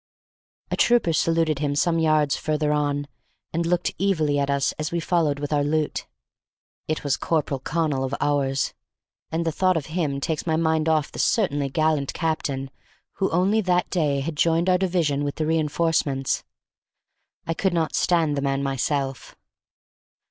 A 0.71 0.75
trooper 0.75 1.13
saluted 1.13 1.59
him 1.59 1.75
some 1.75 1.99
yards 1.99 2.35
further 2.35 2.73
on, 2.73 3.07
and 3.53 3.67
looked 3.67 3.93
evilly 4.01 4.39
at 4.39 4.49
us 4.49 4.71
as 4.79 4.91
we 4.91 4.99
followed 4.99 5.37
with 5.37 5.53
our 5.53 5.63
loot. 5.63 6.07
It 6.87 7.03
was 7.03 7.15
Corporal 7.15 7.59
Connal 7.59 8.03
of 8.03 8.15
ours, 8.19 8.73
and 9.31 9.45
the 9.45 9.51
thought 9.51 9.77
of 9.77 9.85
him 9.93 10.19
takes 10.19 10.47
my 10.47 10.55
mind 10.55 10.89
off 10.89 11.11
the 11.11 11.19
certainly 11.19 11.69
gallant 11.69 12.15
captain 12.15 12.71
who 13.17 13.29
only 13.29 13.61
that 13.61 13.91
day 13.91 14.21
had 14.21 14.35
joined 14.35 14.71
our 14.71 14.79
division 14.79 15.23
with 15.23 15.35
the 15.35 15.45
reinforcements. 15.45 16.43
I 17.45 17.53
could 17.53 17.71
not 17.75 17.93
stand 17.93 18.35
the 18.35 18.41
man 18.41 18.63
myself. 18.63 19.35